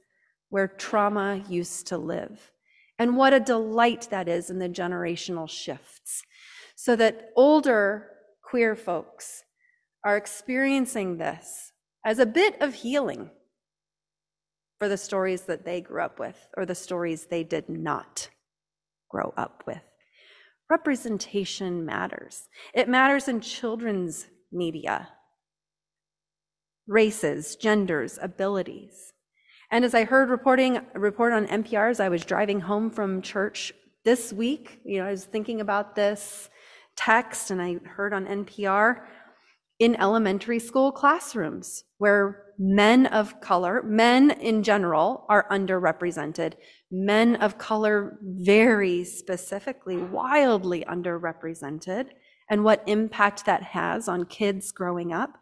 where 0.50 0.68
trauma 0.68 1.42
used 1.50 1.88
to 1.88 1.98
live. 1.98 2.52
And 3.00 3.16
what 3.16 3.34
a 3.34 3.40
delight 3.40 4.08
that 4.12 4.28
is 4.28 4.50
in 4.50 4.60
the 4.60 4.70
generational 4.70 5.50
shifts. 5.50 6.24
So 6.76 6.96
that 6.96 7.32
older 7.36 8.08
queer 8.44 8.76
folks 8.76 9.44
are 10.04 10.18
experiencing 10.18 11.18
this 11.18 11.72
as 12.08 12.20
a 12.20 12.26
bit 12.26 12.56
of 12.62 12.74
healing 12.74 13.30
for 14.80 14.88
the 14.88 14.96
stories 14.96 15.42
that 15.42 15.66
they 15.66 15.82
grew 15.82 16.02
up 16.02 16.20
with 16.20 16.48
or 16.56 16.66
the 16.66 16.74
stories 16.74 17.26
they 17.26 17.44
did 17.44 17.68
not 17.68 18.30
grow 19.10 19.34
up 19.36 19.62
with. 19.68 19.82
Representation 20.70 21.86
matters. 21.86 22.48
It 22.74 22.88
matters 22.88 23.28
in 23.28 23.42
children's 23.42 24.28
media, 24.54 25.10
races, 26.88 27.58
genders, 27.58 28.18
abilities. 28.22 29.12
And 29.70 29.84
as 29.84 29.94
I 29.94 30.06
heard 30.06 30.30
reporting 30.30 30.80
report 30.94 31.34
on 31.34 31.46
NPR 31.48 31.90
as 31.90 32.00
I 32.00 32.08
was 32.08 32.24
driving 32.24 32.62
home 32.62 32.90
from 32.90 33.22
church 33.22 33.74
this 34.06 34.32
week, 34.32 34.80
you 34.86 35.00
know, 35.00 35.08
I 35.08 35.12
was 35.12 35.26
thinking 35.26 35.60
about 35.60 35.94
this 35.94 36.50
text 36.96 37.52
and 37.52 37.62
I 37.62 37.80
heard 37.86 38.14
on 38.14 38.26
NPR 38.26 39.02
in 39.80 39.96
elementary 39.96 40.60
school 40.60 40.92
classrooms 40.92 41.84
where 41.98 42.44
men 42.58 43.06
of 43.06 43.40
color, 43.42 43.84
men 43.84 44.32
in 44.32 44.64
general, 44.64 45.26
are 45.30 45.48
underrepresented. 45.52 46.54
Men 46.92 47.36
of 47.36 47.58
color, 47.58 48.18
very 48.24 49.04
specifically, 49.04 49.98
wildly 49.98 50.84
underrepresented, 50.90 52.08
and 52.50 52.64
what 52.64 52.84
impact 52.88 53.46
that 53.46 53.62
has 53.62 54.08
on 54.08 54.26
kids 54.26 54.72
growing 54.72 55.14
up. 55.14 55.38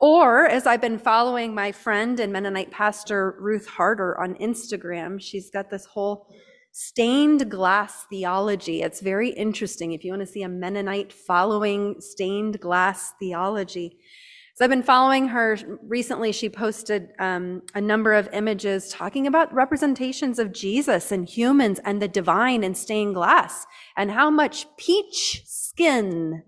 Or, 0.00 0.46
as 0.46 0.66
I've 0.66 0.80
been 0.80 0.98
following 0.98 1.54
my 1.54 1.72
friend 1.72 2.18
and 2.20 2.32
Mennonite 2.32 2.70
pastor 2.70 3.36
Ruth 3.40 3.66
Harder 3.66 4.20
on 4.20 4.34
Instagram, 4.34 5.20
she's 5.20 5.50
got 5.50 5.70
this 5.70 5.86
whole 5.86 6.28
stained 6.72 7.50
glass 7.50 8.04
theology. 8.08 8.82
It's 8.82 9.00
very 9.00 9.28
interesting 9.30 9.92
if 9.92 10.04
you 10.04 10.10
want 10.10 10.20
to 10.20 10.26
see 10.26 10.42
a 10.42 10.48
Mennonite 10.48 11.12
following 11.12 12.00
stained 12.00 12.60
glass 12.60 13.12
theology. 13.20 13.98
So 14.54 14.64
I've 14.64 14.70
been 14.70 14.82
following 14.82 15.28
her 15.28 15.58
recently. 15.82 16.32
She 16.32 16.48
posted 16.48 17.12
um, 17.18 17.62
a 17.74 17.80
number 17.80 18.12
of 18.12 18.28
images 18.32 18.88
talking 18.90 19.26
about 19.26 19.52
representations 19.52 20.38
of 20.38 20.52
Jesus 20.52 21.12
and 21.12 21.28
humans 21.28 21.78
and 21.84 22.02
the 22.02 22.08
divine 22.08 22.64
in 22.64 22.74
stained 22.74 23.14
glass 23.14 23.66
and 23.96 24.10
how 24.10 24.30
much 24.30 24.66
peach 24.76 25.42
skin 25.46 26.42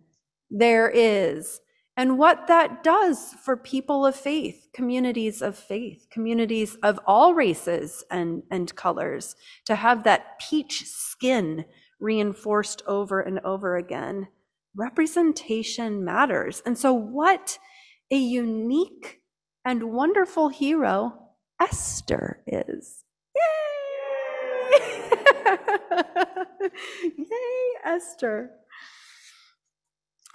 there 0.50 0.90
is 0.90 1.60
and 1.96 2.18
what 2.18 2.48
that 2.48 2.82
does 2.82 3.34
for 3.44 3.56
people 3.56 4.04
of 4.04 4.16
faith, 4.16 4.68
communities 4.74 5.42
of 5.42 5.56
faith, 5.56 6.06
communities 6.10 6.76
of 6.82 6.98
all 7.06 7.34
races 7.34 8.04
and, 8.10 8.42
and 8.50 8.74
colors, 8.74 9.36
to 9.66 9.76
have 9.76 10.02
that 10.04 10.40
peach 10.40 10.84
skin 10.86 11.64
reinforced 12.00 12.82
over 12.86 13.20
and 13.20 13.38
over 13.40 13.76
again. 13.76 14.28
Representation 14.76 16.04
matters. 16.04 16.62
And 16.66 16.76
so, 16.76 16.92
what 16.92 17.58
a 18.10 18.16
unique 18.16 19.20
and 19.64 19.92
wonderful 19.92 20.48
hero 20.48 21.14
Esther 21.60 22.42
is. 22.46 23.04
Yay! 23.36 24.80
Yay, 27.18 27.70
Esther. 27.84 28.50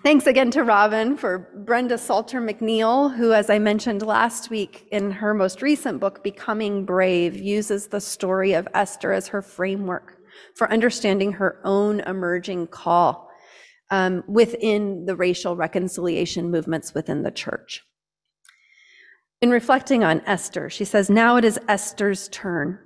Thanks 0.02 0.28
again 0.28 0.50
to 0.52 0.64
Robin 0.64 1.18
for 1.18 1.50
Brenda 1.66 1.98
Salter 1.98 2.40
McNeil, 2.40 3.14
who, 3.14 3.34
as 3.34 3.50
I 3.50 3.60
mentioned 3.60 4.02
last 4.02 4.50
week 4.50 4.88
in 4.94 5.12
her 5.12 5.34
most 5.34 5.62
recent 5.62 6.00
book, 6.00 6.24
Becoming 6.24 6.86
Brave, 6.86 7.36
uses 7.36 7.88
the 7.88 8.00
story 8.00 8.54
of 8.54 8.66
Esther 8.74 9.12
as 9.12 9.28
her 9.28 9.42
framework 9.42 10.18
for 10.56 10.72
understanding 10.72 11.34
her 11.34 11.60
own 11.66 12.00
emerging 12.00 12.68
call 12.68 13.30
um, 13.92 14.24
within 14.26 15.04
the 15.06 15.18
racial 15.18 15.58
reconciliation 15.58 16.50
movements 16.50 16.94
within 16.94 17.24
the 17.24 17.32
church. 17.32 17.84
In 19.42 19.50
reflecting 19.50 20.06
on 20.06 20.22
Esther, 20.26 20.70
she 20.70 20.86
says, 20.86 21.10
Now 21.10 21.36
it 21.36 21.44
is 21.44 21.60
Esther's 21.68 22.30
turn 22.30 22.80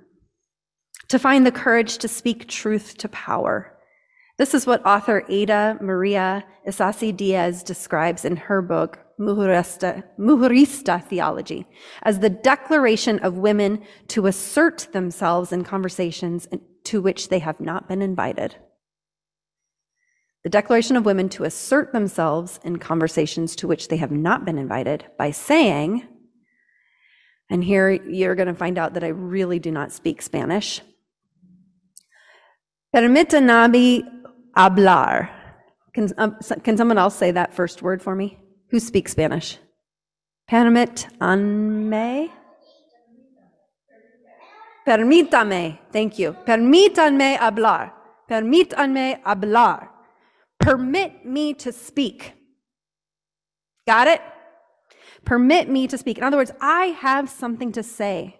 to 1.06 1.20
find 1.20 1.46
the 1.46 1.52
courage 1.52 1.98
to 1.98 2.08
speak 2.08 2.48
truth 2.48 2.96
to 2.98 3.08
power 3.08 3.73
this 4.36 4.54
is 4.54 4.66
what 4.66 4.84
author 4.84 5.24
Ada 5.28 5.78
Maria 5.80 6.44
Isasi 6.66 7.16
Diaz 7.16 7.62
describes 7.62 8.24
in 8.24 8.36
her 8.36 8.60
book, 8.62 8.98
Mujerista, 9.20 10.02
Theology, 11.08 11.66
as 12.02 12.18
the 12.18 12.30
declaration 12.30 13.20
of 13.20 13.38
women 13.38 13.84
to 14.08 14.26
assert 14.26 14.88
themselves 14.92 15.52
in 15.52 15.62
conversations 15.62 16.48
to 16.84 17.00
which 17.00 17.28
they 17.28 17.38
have 17.38 17.60
not 17.60 17.88
been 17.88 18.02
invited. 18.02 18.56
The 20.42 20.50
declaration 20.50 20.96
of 20.96 21.06
women 21.06 21.28
to 21.30 21.44
assert 21.44 21.92
themselves 21.92 22.60
in 22.64 22.78
conversations 22.78 23.56
to 23.56 23.68
which 23.68 23.88
they 23.88 23.96
have 23.98 24.10
not 24.10 24.44
been 24.44 24.58
invited 24.58 25.06
by 25.16 25.30
saying, 25.30 26.06
and 27.48 27.62
here 27.62 27.90
you're 27.90 28.34
going 28.34 28.48
to 28.48 28.54
find 28.54 28.78
out 28.78 28.94
that 28.94 29.04
I 29.04 29.08
really 29.08 29.58
do 29.58 29.70
not 29.70 29.92
speak 29.92 30.20
Spanish. 30.20 30.80
Permítanme 32.94 34.13
hablar. 34.56 35.30
Can, 35.92 36.10
um, 36.18 36.36
can 36.62 36.76
someone 36.76 36.98
else 36.98 37.14
say 37.14 37.30
that 37.30 37.54
first 37.54 37.82
word 37.82 38.02
for 38.02 38.14
me? 38.14 38.38
Who 38.70 38.80
speaks 38.80 39.12
Spanish? 39.12 39.58
Permítanme. 40.50 42.30
Permítame. 44.86 45.78
Thank 45.92 46.18
you. 46.18 46.36
Permítanme 46.46 47.38
hablar. 47.38 47.92
Permítanme 48.28 49.22
hablar. 49.22 49.88
Permit 50.58 51.24
me 51.24 51.54
to 51.54 51.72
speak. 51.72 52.32
Got 53.86 54.08
it? 54.08 54.20
Permit 55.24 55.68
me 55.68 55.86
to 55.86 55.96
speak. 55.96 56.18
In 56.18 56.24
other 56.24 56.36
words, 56.36 56.52
I 56.60 56.86
have 56.86 57.30
something 57.30 57.72
to 57.72 57.82
say. 57.82 58.36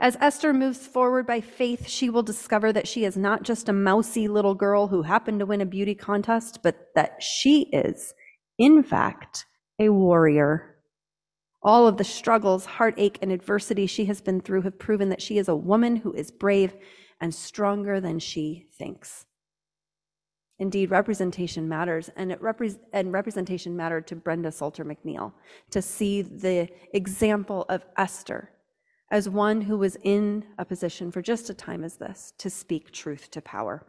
As 0.00 0.16
Esther 0.20 0.52
moves 0.52 0.86
forward 0.86 1.26
by 1.26 1.40
faith, 1.40 1.88
she 1.88 2.10
will 2.10 2.22
discover 2.22 2.72
that 2.72 2.88
she 2.88 3.04
is 3.04 3.16
not 3.16 3.42
just 3.42 3.68
a 3.68 3.72
mousy 3.72 4.28
little 4.28 4.54
girl 4.54 4.88
who 4.88 5.02
happened 5.02 5.40
to 5.40 5.46
win 5.46 5.60
a 5.60 5.66
beauty 5.66 5.94
contest, 5.94 6.60
but 6.62 6.88
that 6.94 7.22
she 7.22 7.62
is, 7.72 8.14
in 8.58 8.82
fact, 8.82 9.46
a 9.78 9.88
warrior. 9.90 10.76
All 11.62 11.86
of 11.88 11.96
the 11.96 12.04
struggles, 12.04 12.66
heartache, 12.66 13.18
and 13.22 13.32
adversity 13.32 13.86
she 13.86 14.04
has 14.04 14.20
been 14.20 14.40
through 14.40 14.62
have 14.62 14.78
proven 14.78 15.08
that 15.08 15.22
she 15.22 15.38
is 15.38 15.48
a 15.48 15.56
woman 15.56 15.96
who 15.96 16.12
is 16.12 16.30
brave 16.30 16.74
and 17.20 17.34
stronger 17.34 18.00
than 18.00 18.18
she 18.18 18.66
thinks. 18.76 19.26
Indeed, 20.58 20.90
representation 20.90 21.68
matters, 21.68 22.10
and, 22.16 22.32
repre- 22.32 22.78
and 22.92 23.12
representation 23.12 23.76
mattered 23.76 24.06
to 24.08 24.16
Brenda 24.16 24.52
Salter 24.52 24.84
McNeil 24.84 25.32
to 25.70 25.82
see 25.82 26.22
the 26.22 26.68
example 26.92 27.64
of 27.68 27.84
Esther 27.96 28.50
as 29.10 29.28
one 29.28 29.62
who 29.62 29.78
was 29.78 29.96
in 30.02 30.44
a 30.58 30.64
position 30.64 31.10
for 31.10 31.22
just 31.22 31.50
a 31.50 31.54
time 31.54 31.84
as 31.84 31.96
this 31.96 32.32
to 32.38 32.50
speak 32.50 32.90
truth 32.90 33.30
to 33.30 33.40
power. 33.40 33.86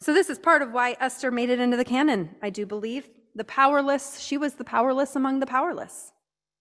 So, 0.00 0.12
this 0.12 0.28
is 0.28 0.38
part 0.38 0.62
of 0.62 0.72
why 0.72 0.96
Esther 0.98 1.30
made 1.30 1.48
it 1.48 1.60
into 1.60 1.76
the 1.76 1.84
canon, 1.84 2.34
I 2.42 2.50
do 2.50 2.66
believe. 2.66 3.08
The 3.34 3.44
powerless, 3.44 4.18
she 4.18 4.36
was 4.36 4.54
the 4.54 4.64
powerless 4.64 5.14
among 5.14 5.40
the 5.40 5.46
powerless. 5.46 6.12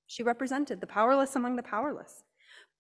She 0.06 0.24
represented 0.24 0.80
the 0.80 0.88
powerless 0.88 1.36
among 1.36 1.56
the 1.56 1.64
powerless, 1.64 2.24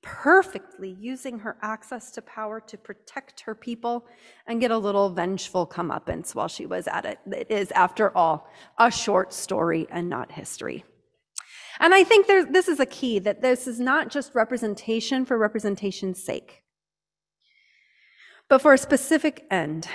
perfectly 0.04 0.96
using 1.00 1.40
her 1.40 1.58
access 1.62 2.12
to 2.12 2.22
power 2.22 2.60
to 2.60 2.78
protect 2.78 3.42
her 3.42 3.56
people 3.56 4.06
and 4.46 4.62
get 4.62 4.70
a 4.70 4.78
little 4.78 5.10
vengeful 5.10 5.66
comeuppance 5.66 6.36
while 6.36 6.48
she 6.48 6.66
was 6.66 6.88
at 6.88 7.06
it. 7.06 7.20
It 7.26 7.50
is, 7.50 7.72
after 7.72 8.16
all, 8.16 8.48
a 8.78 8.92
short 8.92 9.34
story 9.34 9.88
and 9.90 10.10
not 10.10 10.34
history. 10.34 10.86
And 11.80 11.94
I 11.94 12.04
think 12.04 12.28
this 12.28 12.68
is 12.68 12.80
a 12.80 12.86
key 12.86 13.20
that 13.20 13.42
this 13.42 13.68
is 13.68 13.80
not 13.80 14.10
just 14.10 14.36
representation 14.36 15.26
for 15.26 15.38
representation's 15.38 16.24
sake, 16.24 16.64
but 18.50 18.62
for 18.62 18.74
a 18.74 18.78
specific 18.78 19.46
end. 19.50 19.88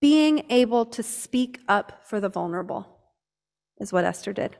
Being 0.00 0.44
able 0.50 0.84
to 0.86 1.02
speak 1.02 1.60
up 1.68 2.02
for 2.04 2.20
the 2.20 2.28
vulnerable 2.28 2.98
is 3.78 3.92
what 3.92 4.04
Esther 4.04 4.32
did. 4.32 4.56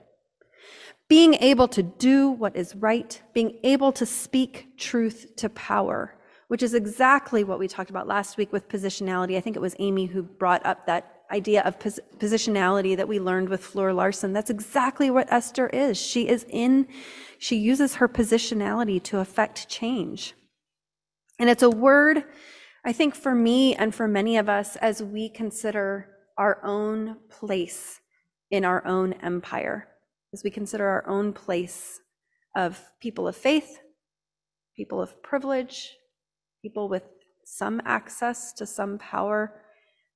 Being 1.09 1.35
able 1.35 1.69
to 1.69 1.83
do 1.83 2.31
what 2.31 2.57
is 2.57 2.75
right, 2.75 3.21
being 3.33 3.59
able 3.63 3.93
to 3.93 4.07
speak 4.07 4.77
truth 4.77 5.37
to 5.37 5.49
power, 5.51 6.15
which 6.49 6.63
is 6.63 6.75
exactly 6.75 7.45
what 7.45 7.59
we 7.59 7.69
talked 7.69 7.91
about 7.91 8.09
last 8.09 8.37
week 8.37 8.53
with 8.53 8.69
positionality. 8.69 9.37
I 9.37 9.41
think 9.41 9.57
it 9.57 9.63
was 9.63 9.77
Amy 9.79 10.07
who 10.07 10.23
brought 10.23 10.65
up 10.65 10.87
that 10.87 11.16
idea 11.31 11.63
of 11.63 11.79
pos- 11.79 12.01
positionality 12.19 12.97
that 12.97 13.09
we 13.09 13.19
learned 13.19 13.49
with 13.49 13.65
Fleur 13.65 13.93
Larson. 13.93 14.33
That's 14.33 14.51
exactly 14.51 15.11
what 15.11 15.33
Esther 15.33 15.69
is. 15.69 15.99
She 15.99 16.29
is 16.29 16.47
in, 16.49 16.87
she 17.39 17.57
uses 17.57 17.97
her 17.97 18.09
positionality 18.09 19.03
to 19.05 19.19
affect 19.19 19.69
change. 19.69 20.35
And 21.39 21.51
it's 21.51 21.63
a 21.63 21.71
word, 21.71 22.25
I 22.85 22.93
think, 22.93 23.15
for 23.15 23.35
me 23.35 23.75
and 23.75 23.95
for 23.95 24.09
many 24.09 24.37
of 24.37 24.49
us 24.49 24.77
as 24.77 25.03
we 25.03 25.29
consider 25.29 26.09
our 26.39 26.65
own 26.65 27.17
place 27.31 28.01
in 28.51 28.65
our 28.65 28.87
own 28.87 29.15
empire, 29.15 29.89
as 30.33 30.43
we 30.45 30.51
consider 30.51 30.87
our 30.87 31.09
own 31.09 31.33
place 31.33 32.01
of 32.55 32.81
people 33.01 33.27
of 33.29 33.37
faith, 33.37 33.81
people 34.77 35.03
of 35.03 35.23
privilege, 35.23 35.97
people 36.63 36.89
with 36.89 37.03
some 37.45 37.81
access 37.85 38.53
to 38.53 38.67
some 38.67 38.99
power 38.99 39.61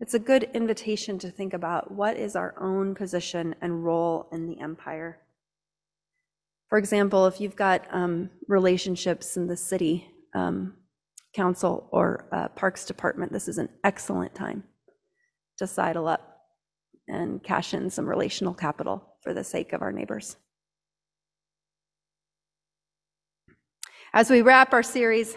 it's 0.01 0.15
a 0.15 0.19
good 0.19 0.51
invitation 0.55 1.19
to 1.19 1.31
think 1.31 1.53
about 1.53 1.91
what 1.91 2.17
is 2.17 2.35
our 2.35 2.55
own 2.59 2.95
position 2.95 3.55
and 3.61 3.85
role 3.85 4.29
in 4.33 4.47
the 4.47 4.59
empire. 4.59 5.19
For 6.71 6.79
example, 6.79 7.27
if 7.27 7.41
you've 7.41 7.57
got 7.57 7.87
um, 7.91 8.31
relationships 8.49 9.37
in 9.37 9.47
the 9.47 9.57
city 9.57 10.09
um, 10.35 10.75
council 11.35 11.89
or 11.93 12.27
uh, 12.33 12.49
parks 12.49 12.87
department, 12.87 13.31
this 13.31 13.47
is 13.47 13.59
an 13.59 13.69
excellent 13.85 14.35
time 14.35 14.65
to 15.59 15.67
sidle 15.67 16.09
up 16.09 16.39
and 17.07 17.43
cash 17.43 17.75
in 17.75 17.91
some 17.91 18.07
relational 18.07 18.55
capital 18.55 19.17
for 19.23 19.35
the 19.35 19.45
sake 19.45 19.75
of 19.75 19.83
our 19.83 19.93
neighbors. 19.93 20.37
As 24.15 24.31
we 24.31 24.41
wrap 24.41 24.73
our 24.73 24.83
series 24.83 25.37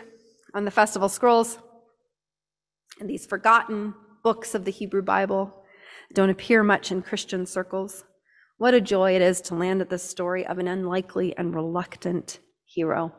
on 0.54 0.64
the 0.64 0.72
festival 0.72 1.10
scrolls 1.10 1.58
and 3.00 3.10
these 3.10 3.26
forgotten 3.26 3.94
books 4.24 4.56
of 4.56 4.66
the 4.66 4.72
Hebrew 4.72 5.02
Bible 5.02 5.54
don't 6.14 6.30
appear 6.30 6.64
much 6.64 6.92
in 6.92 7.02
Christian 7.02 7.46
circles. 7.46 8.04
What 8.58 8.74
a 8.74 8.82
joy 8.82 9.16
it 9.16 9.22
is 9.22 9.42
to 9.42 9.56
land 9.56 9.82
at 9.82 9.90
the 9.90 9.98
story 9.98 10.46
of 10.46 10.60
an 10.60 10.68
unlikely 10.68 11.36
and 11.38 11.54
reluctant 11.54 12.40
hero. 12.66 13.14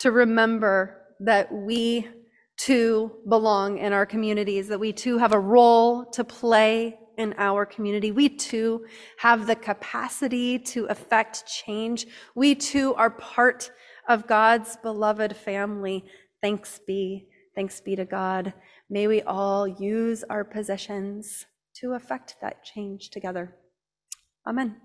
To 0.00 0.12
remember 0.12 1.02
that 1.20 1.52
we 1.52 2.08
too 2.56 3.12
belong 3.28 3.78
in 3.78 3.92
our 3.92 4.06
communities, 4.06 4.68
that 4.68 4.80
we 4.80 4.92
too 4.92 5.18
have 5.18 5.32
a 5.32 5.40
role 5.40 6.06
to 6.12 6.24
play 6.24 6.98
in 7.16 7.34
our 7.36 7.66
community. 7.66 8.12
We 8.12 8.28
too 8.28 8.86
have 9.18 9.46
the 9.46 9.56
capacity 9.56 10.58
to 10.60 10.86
affect 10.86 11.46
change. 11.46 12.06
We 12.36 12.54
too 12.54 12.94
are 12.94 13.10
part 13.10 13.70
of 14.08 14.28
God's 14.28 14.76
beloved 14.76 15.36
family. 15.36 16.04
Thanks 16.40 16.80
be 16.86 17.26
Thanks 17.58 17.80
be 17.80 17.96
to 17.96 18.04
God. 18.04 18.54
May 18.88 19.08
we 19.08 19.20
all 19.22 19.66
use 19.66 20.22
our 20.30 20.44
possessions 20.44 21.44
to 21.78 21.94
affect 21.94 22.36
that 22.40 22.62
change 22.62 23.10
together. 23.10 23.56
Amen. 24.46 24.76